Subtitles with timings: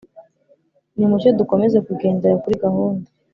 [0.97, 3.07] nimucyo dukomeze kugendera kuri gahunda